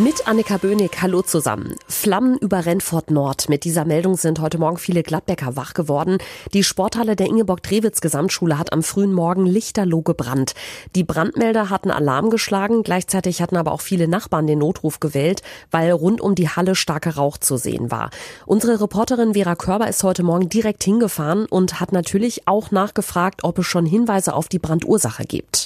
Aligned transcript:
Mit 0.00 0.28
Annika 0.28 0.58
Böhnig, 0.58 1.02
hallo 1.02 1.22
zusammen. 1.22 1.74
Flammen 1.88 2.38
über 2.38 2.66
Rennfort 2.66 3.10
Nord. 3.10 3.48
Mit 3.48 3.64
dieser 3.64 3.84
Meldung 3.84 4.16
sind 4.16 4.38
heute 4.40 4.56
Morgen 4.56 4.76
viele 4.76 5.02
Gladbecker 5.02 5.56
wach 5.56 5.74
geworden. 5.74 6.18
Die 6.54 6.62
Sporthalle 6.62 7.16
der 7.16 7.26
Ingeborg-Drewitz 7.26 8.00
Gesamtschule 8.00 8.60
hat 8.60 8.72
am 8.72 8.84
frühen 8.84 9.12
Morgen 9.12 9.44
lichterloh 9.44 10.02
gebrannt. 10.02 10.54
Die 10.94 11.02
Brandmelder 11.02 11.68
hatten 11.68 11.90
Alarm 11.90 12.30
geschlagen. 12.30 12.84
Gleichzeitig 12.84 13.42
hatten 13.42 13.56
aber 13.56 13.72
auch 13.72 13.80
viele 13.80 14.06
Nachbarn 14.06 14.46
den 14.46 14.60
Notruf 14.60 15.00
gewählt, 15.00 15.42
weil 15.72 15.90
rund 15.90 16.20
um 16.20 16.36
die 16.36 16.48
Halle 16.48 16.76
starker 16.76 17.16
Rauch 17.16 17.36
zu 17.36 17.56
sehen 17.56 17.90
war. 17.90 18.10
Unsere 18.46 18.80
Reporterin 18.80 19.34
Vera 19.34 19.56
Körber 19.56 19.88
ist 19.88 20.04
heute 20.04 20.22
Morgen 20.22 20.48
direkt 20.48 20.84
hingefahren 20.84 21.46
und 21.46 21.80
hat 21.80 21.90
natürlich 21.90 22.46
auch 22.46 22.70
nachgefragt, 22.70 23.42
ob 23.42 23.58
es 23.58 23.66
schon 23.66 23.84
Hinweise 23.84 24.34
auf 24.34 24.46
die 24.46 24.60
Brandursache 24.60 25.24
gibt. 25.24 25.57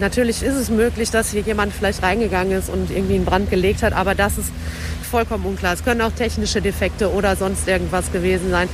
Natürlich 0.00 0.42
ist 0.42 0.54
es 0.54 0.70
möglich, 0.70 1.10
dass 1.10 1.30
hier 1.30 1.40
jemand 1.40 1.72
vielleicht 1.72 2.02
reingegangen 2.02 2.56
ist 2.56 2.70
und 2.70 2.90
irgendwie 2.90 3.16
einen 3.16 3.24
Brand 3.24 3.50
gelegt 3.50 3.82
hat, 3.82 3.92
aber 3.92 4.14
das 4.14 4.38
ist 4.38 4.50
vollkommen 5.10 5.44
unklar. 5.44 5.74
Es 5.74 5.84
können 5.84 6.00
auch 6.02 6.12
technische 6.12 6.60
Defekte 6.60 7.12
oder 7.12 7.34
sonst 7.34 7.66
irgendwas 7.66 8.12
gewesen 8.12 8.50
sein. 8.50 8.68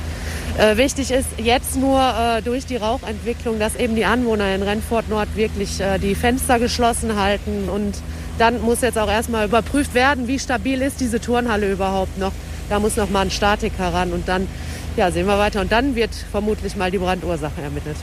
Äh, 0.57 0.77
wichtig 0.77 1.11
ist 1.11 1.27
jetzt 1.37 1.75
nur 1.75 1.99
äh, 1.99 2.41
durch 2.41 2.65
die 2.65 2.75
Rauchentwicklung, 2.75 3.59
dass 3.59 3.75
eben 3.75 3.95
die 3.95 4.05
Anwohner 4.05 4.53
in 4.53 4.61
Rennfort 4.61 5.09
Nord 5.09 5.35
wirklich 5.35 5.81
äh, 5.81 5.97
die 5.97 6.15
Fenster 6.15 6.59
geschlossen 6.59 7.19
halten 7.19 7.69
und 7.69 7.95
dann 8.37 8.61
muss 8.61 8.81
jetzt 8.81 8.97
auch 8.97 9.09
erstmal 9.09 9.47
überprüft 9.47 9.93
werden, 9.93 10.27
wie 10.27 10.39
stabil 10.39 10.81
ist 10.81 10.99
diese 10.99 11.19
Turnhalle 11.19 11.71
überhaupt 11.71 12.17
noch. 12.17 12.33
Da 12.69 12.79
muss 12.79 12.95
noch 12.95 13.09
mal 13.09 13.21
ein 13.21 13.31
Statiker 13.31 13.93
ran 13.93 14.11
und 14.11 14.27
dann 14.27 14.47
ja, 14.97 15.11
sehen 15.11 15.27
wir 15.27 15.37
weiter. 15.37 15.61
Und 15.61 15.71
dann 15.71 15.95
wird 15.95 16.11
vermutlich 16.31 16.75
mal 16.75 16.91
die 16.91 16.97
Brandursache 16.97 17.61
ermittelt. 17.61 17.97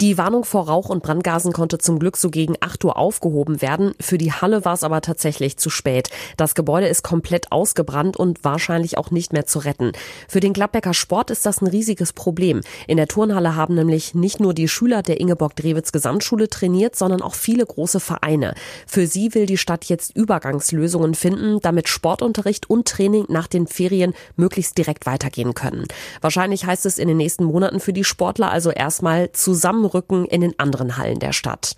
Die 0.00 0.16
Warnung 0.16 0.44
vor 0.44 0.68
Rauch 0.68 0.90
und 0.90 1.02
Brandgasen 1.02 1.52
konnte 1.52 1.78
zum 1.78 1.98
Glück 1.98 2.16
so 2.16 2.30
gegen 2.30 2.54
8 2.60 2.84
Uhr 2.84 2.96
aufgehoben 2.96 3.60
werden. 3.60 3.94
Für 3.98 4.16
die 4.16 4.30
Halle 4.30 4.64
war 4.64 4.74
es 4.74 4.84
aber 4.84 5.00
tatsächlich 5.00 5.56
zu 5.56 5.70
spät. 5.70 6.08
Das 6.36 6.54
Gebäude 6.54 6.86
ist 6.86 7.02
komplett 7.02 7.50
ausgebrannt 7.50 8.16
und 8.16 8.44
wahrscheinlich 8.44 8.96
auch 8.96 9.10
nicht 9.10 9.32
mehr 9.32 9.44
zu 9.46 9.58
retten. 9.58 9.90
Für 10.28 10.38
den 10.38 10.52
Gladbecker 10.52 10.94
Sport 10.94 11.32
ist 11.32 11.44
das 11.46 11.62
ein 11.62 11.66
riesiges 11.66 12.12
Problem. 12.12 12.60
In 12.86 12.96
der 12.96 13.08
Turnhalle 13.08 13.56
haben 13.56 13.74
nämlich 13.74 14.14
nicht 14.14 14.38
nur 14.38 14.54
die 14.54 14.68
Schüler 14.68 15.02
der 15.02 15.20
Ingeborg-Drewitz 15.20 15.90
Gesamtschule 15.90 16.48
trainiert, 16.48 16.94
sondern 16.94 17.20
auch 17.20 17.34
viele 17.34 17.66
große 17.66 17.98
Vereine. 17.98 18.54
Für 18.86 19.08
sie 19.08 19.34
will 19.34 19.46
die 19.46 19.58
Stadt 19.58 19.86
jetzt 19.86 20.16
Übergangslösungen 20.16 21.14
finden, 21.14 21.58
damit 21.60 21.88
Sportunterricht 21.88 22.70
und 22.70 22.86
Training 22.86 23.24
nach 23.30 23.48
den 23.48 23.66
Ferien 23.66 24.14
möglichst 24.36 24.78
direkt 24.78 25.06
weitergehen 25.06 25.54
können. 25.54 25.86
Wahrscheinlich 26.20 26.66
heißt 26.66 26.86
es 26.86 27.00
in 27.00 27.08
den 27.08 27.16
nächsten 27.16 27.42
Monaten 27.42 27.80
für 27.80 27.92
die 27.92 28.04
Sportler 28.04 28.52
also 28.52 28.70
erstmal 28.70 29.32
zusammen 29.32 29.87
Rücken 29.88 30.24
in 30.26 30.40
den 30.40 30.58
anderen 30.58 30.96
Hallen 30.96 31.18
der 31.18 31.32
Stadt. 31.32 31.74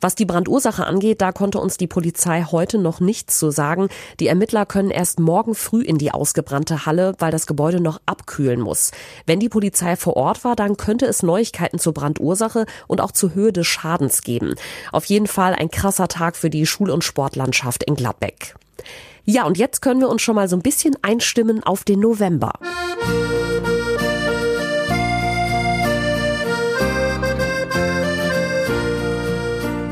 Was 0.00 0.14
die 0.14 0.24
Brandursache 0.24 0.86
angeht, 0.86 1.20
da 1.20 1.32
konnte 1.32 1.58
uns 1.58 1.76
die 1.76 1.86
Polizei 1.86 2.44
heute 2.44 2.78
noch 2.78 3.00
nichts 3.00 3.38
zu 3.38 3.50
sagen. 3.50 3.88
Die 4.20 4.28
Ermittler 4.28 4.66
können 4.66 4.90
erst 4.90 5.18
morgen 5.18 5.54
früh 5.54 5.82
in 5.82 5.98
die 5.98 6.12
ausgebrannte 6.12 6.86
Halle, 6.86 7.14
weil 7.18 7.32
das 7.32 7.46
Gebäude 7.46 7.80
noch 7.80 8.00
abkühlen 8.06 8.60
muss. 8.60 8.92
Wenn 9.26 9.40
die 9.40 9.48
Polizei 9.48 9.96
vor 9.96 10.16
Ort 10.16 10.44
war, 10.44 10.56
dann 10.56 10.76
könnte 10.76 11.06
es 11.06 11.22
Neuigkeiten 11.22 11.78
zur 11.78 11.94
Brandursache 11.94 12.66
und 12.86 13.00
auch 13.00 13.12
zur 13.12 13.34
Höhe 13.34 13.52
des 13.52 13.66
Schadens 13.66 14.22
geben. 14.22 14.54
Auf 14.92 15.06
jeden 15.06 15.26
Fall 15.26 15.54
ein 15.54 15.70
krasser 15.70 16.08
Tag 16.08 16.36
für 16.36 16.50
die 16.50 16.66
Schul- 16.66 16.90
und 16.90 17.04
Sportlandschaft 17.04 17.82
in 17.84 17.94
Gladbeck. 17.94 18.54
Ja, 19.24 19.46
und 19.46 19.56
jetzt 19.56 19.80
können 19.80 20.00
wir 20.00 20.10
uns 20.10 20.20
schon 20.20 20.34
mal 20.34 20.48
so 20.48 20.56
ein 20.56 20.62
bisschen 20.62 20.96
einstimmen 21.02 21.62
auf 21.62 21.84
den 21.84 22.00
November. 22.00 22.52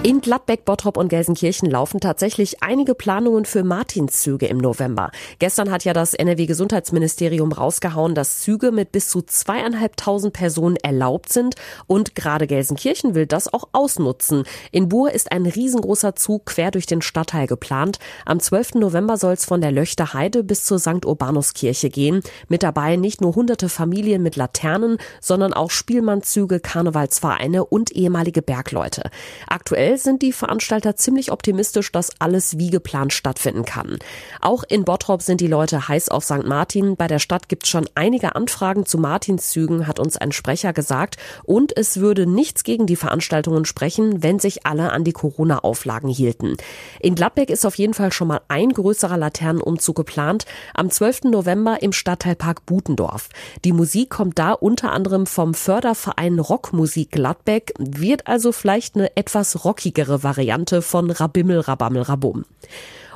In 0.04 0.20
Gladbeck, 0.20 0.64
Bottrop 0.64 0.96
und 0.96 1.10
Gelsenkirchen 1.10 1.70
laufen 1.70 2.00
tatsächlich 2.00 2.60
einige 2.60 2.96
Planungen 2.96 3.44
für 3.44 3.62
Martinszüge 3.62 4.46
im 4.46 4.58
November. 4.58 5.12
Gestern 5.38 5.70
hat 5.70 5.84
ja 5.84 5.92
das 5.92 6.12
NRW-Gesundheitsministerium 6.14 7.52
rausgehauen, 7.52 8.16
dass 8.16 8.40
Züge 8.40 8.72
mit 8.72 8.90
bis 8.90 9.08
zu 9.08 9.22
zweieinhalbtausend 9.22 10.32
Personen 10.32 10.74
erlaubt 10.74 11.32
sind 11.32 11.54
und 11.86 12.16
gerade 12.16 12.48
Gelsenkirchen 12.48 13.14
will 13.14 13.26
das 13.26 13.54
auch 13.54 13.68
ausnutzen. 13.70 14.42
In 14.72 14.88
Buhr 14.88 15.12
ist 15.12 15.30
ein 15.30 15.46
riesengroßer 15.46 16.16
Zug 16.16 16.46
quer 16.46 16.72
durch 16.72 16.86
den 16.86 17.00
Stadtteil 17.00 17.46
geplant. 17.46 18.00
Am 18.26 18.40
12. 18.40 18.74
November 18.74 19.16
soll 19.16 19.34
es 19.34 19.44
von 19.44 19.60
der 19.60 19.70
Löchter 19.70 20.14
Heide 20.14 20.42
bis 20.42 20.64
zur 20.64 20.80
St. 20.80 21.06
Urbanuskirche 21.06 21.90
gehen. 21.90 22.22
Mit 22.48 22.64
dabei 22.64 22.96
nicht 22.96 23.20
nur 23.20 23.36
hunderte 23.36 23.68
Familien 23.68 24.24
mit 24.24 24.34
Laternen, 24.34 24.98
sondern 25.20 25.52
auch 25.52 25.70
Spielmannzüge, 25.70 26.58
Karnevalsvereine 26.58 27.64
und 27.64 27.92
ehemalige 27.92 28.42
Bergleute. 28.42 29.08
Aktuell 29.46 29.91
Aktuell 29.92 30.12
sind 30.12 30.22
die 30.22 30.32
Veranstalter 30.32 30.96
ziemlich 30.96 31.32
optimistisch, 31.32 31.92
dass 31.92 32.18
alles 32.18 32.56
wie 32.56 32.70
geplant 32.70 33.12
stattfinden 33.12 33.66
kann. 33.66 33.98
Auch 34.40 34.64
in 34.66 34.86
Bottrop 34.86 35.20
sind 35.20 35.42
die 35.42 35.48
Leute 35.48 35.86
heiß 35.86 36.08
auf 36.08 36.24
St. 36.24 36.44
Martin. 36.46 36.96
Bei 36.96 37.08
der 37.08 37.18
Stadt 37.18 37.50
gibt 37.50 37.64
es 37.64 37.68
schon 37.68 37.86
einige 37.94 38.34
Anfragen 38.34 38.86
zu 38.86 38.96
Martinszügen, 38.96 39.86
hat 39.86 40.00
uns 40.00 40.16
ein 40.16 40.32
Sprecher 40.32 40.72
gesagt. 40.72 41.18
Und 41.44 41.76
es 41.76 42.00
würde 42.00 42.26
nichts 42.26 42.64
gegen 42.64 42.86
die 42.86 42.96
Veranstaltungen 42.96 43.66
sprechen, 43.66 44.22
wenn 44.22 44.38
sich 44.38 44.64
alle 44.64 44.92
an 44.92 45.04
die 45.04 45.12
Corona-Auflagen 45.12 46.08
hielten. 46.08 46.56
In 47.00 47.14
Gladbeck 47.14 47.50
ist 47.50 47.66
auf 47.66 47.74
jeden 47.74 47.92
Fall 47.92 48.12
schon 48.12 48.28
mal 48.28 48.40
ein 48.48 48.70
größerer 48.70 49.18
Laternenumzug 49.18 49.96
geplant. 49.96 50.46
Am 50.72 50.88
12. 50.88 51.24
November 51.24 51.82
im 51.82 51.92
Stadtteilpark 51.92 52.64
Butendorf. 52.64 53.28
Die 53.66 53.72
Musik 53.72 54.08
kommt 54.08 54.38
da 54.38 54.52
unter 54.52 54.90
anderem 54.90 55.26
vom 55.26 55.52
Förderverein 55.52 56.38
Rockmusik 56.38 57.10
Gladbeck, 57.10 57.74
wird 57.78 58.26
also 58.26 58.52
vielleicht 58.52 58.96
eine 58.96 59.14
etwas 59.18 59.66
rockige 59.66 59.81
rockigere 59.82 60.22
Variante 60.22 60.80
von 60.80 61.10
Rabimmel, 61.10 61.60
Rabammel, 61.60 62.02
Rabum. 62.02 62.44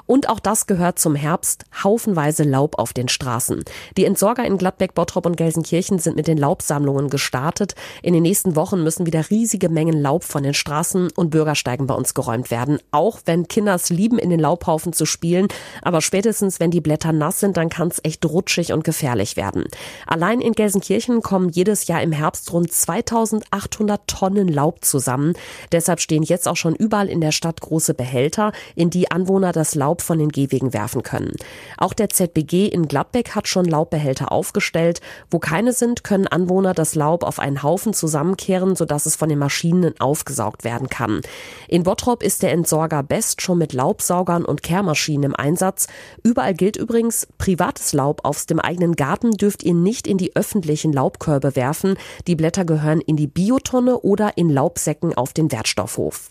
Und 0.06 0.28
auch 0.28 0.40
das 0.40 0.66
gehört 0.66 0.98
zum 0.98 1.14
Herbst. 1.14 1.64
Haufenweise 1.82 2.44
Laub 2.44 2.78
auf 2.78 2.92
den 2.92 3.08
Straßen. 3.08 3.64
Die 3.96 4.04
Entsorger 4.04 4.44
in 4.44 4.56
Gladbeck, 4.56 4.94
Bottrop 4.94 5.26
und 5.26 5.36
Gelsenkirchen 5.36 5.98
sind 5.98 6.16
mit 6.16 6.28
den 6.28 6.38
Laubsammlungen 6.38 7.10
gestartet. 7.10 7.74
In 8.02 8.14
den 8.14 8.22
nächsten 8.22 8.56
Wochen 8.56 8.82
müssen 8.82 9.06
wieder 9.06 9.30
riesige 9.30 9.68
Mengen 9.68 10.00
Laub 10.00 10.24
von 10.24 10.42
den 10.42 10.54
Straßen 10.54 11.10
und 11.16 11.30
Bürgersteigen 11.30 11.86
bei 11.86 11.94
uns 11.94 12.14
geräumt 12.14 12.50
werden. 12.50 12.78
Auch 12.92 13.20
wenn 13.24 13.48
Kinder 13.48 13.74
es 13.74 13.90
lieben, 13.90 14.18
in 14.18 14.30
den 14.30 14.40
Laubhaufen 14.40 14.92
zu 14.92 15.06
spielen. 15.06 15.48
Aber 15.82 16.00
spätestens, 16.00 16.60
wenn 16.60 16.70
die 16.70 16.80
Blätter 16.80 17.12
nass 17.12 17.40
sind, 17.40 17.56
dann 17.56 17.68
kann 17.68 17.88
es 17.88 18.00
echt 18.04 18.24
rutschig 18.24 18.72
und 18.72 18.84
gefährlich 18.84 19.36
werden. 19.36 19.64
Allein 20.06 20.40
in 20.40 20.52
Gelsenkirchen 20.52 21.20
kommen 21.22 21.48
jedes 21.48 21.86
Jahr 21.88 22.02
im 22.02 22.12
Herbst 22.12 22.52
rund 22.52 22.72
2800 22.72 24.06
Tonnen 24.06 24.48
Laub 24.48 24.84
zusammen. 24.84 25.34
Deshalb 25.72 26.00
stehen 26.00 26.22
jetzt 26.22 26.46
auch 26.46 26.56
schon 26.56 26.76
überall 26.76 27.08
in 27.08 27.20
der 27.20 27.32
Stadt 27.32 27.60
große 27.60 27.94
Behälter, 27.94 28.52
in 28.74 28.90
die 28.90 29.10
Anwohner 29.10 29.52
das 29.52 29.74
Laub 29.74 29.95
Laub 29.96 30.02
von 30.02 30.18
den 30.18 30.28
Gehwegen 30.28 30.74
werfen 30.74 31.02
können. 31.02 31.32
Auch 31.78 31.94
der 31.94 32.10
ZBG 32.10 32.66
in 32.66 32.86
Gladbeck 32.86 33.34
hat 33.34 33.48
schon 33.48 33.64
Laubbehälter 33.64 34.30
aufgestellt. 34.30 35.00
Wo 35.30 35.38
keine 35.38 35.72
sind, 35.72 36.04
können 36.04 36.26
Anwohner 36.26 36.74
das 36.74 36.94
Laub 36.94 37.24
auf 37.24 37.38
einen 37.38 37.62
Haufen 37.62 37.94
zusammenkehren, 37.94 38.76
sodass 38.76 39.06
es 39.06 39.16
von 39.16 39.30
den 39.30 39.38
Maschinen 39.38 39.94
aufgesaugt 39.98 40.64
werden 40.64 40.90
kann. 40.90 41.22
In 41.66 41.84
Bottrop 41.84 42.22
ist 42.22 42.42
der 42.42 42.52
Entsorger 42.52 43.02
Best 43.02 43.40
schon 43.40 43.56
mit 43.56 43.72
Laubsaugern 43.72 44.44
und 44.44 44.62
Kehrmaschinen 44.62 45.30
im 45.30 45.34
Einsatz. 45.34 45.86
Überall 46.22 46.52
gilt 46.52 46.76
übrigens, 46.76 47.26
privates 47.38 47.94
Laub 47.94 48.22
aus 48.24 48.44
dem 48.44 48.60
eigenen 48.60 48.96
Garten 48.96 49.30
dürft 49.32 49.62
ihr 49.62 49.74
nicht 49.74 50.06
in 50.06 50.18
die 50.18 50.36
öffentlichen 50.36 50.92
Laubkörbe 50.92 51.56
werfen. 51.56 51.96
Die 52.26 52.36
Blätter 52.36 52.66
gehören 52.66 53.00
in 53.00 53.16
die 53.16 53.28
Biotonne 53.28 53.98
oder 54.00 54.36
in 54.36 54.50
Laubsäcken 54.50 55.14
auf 55.14 55.32
den 55.32 55.50
Wertstoffhof. 55.50 56.30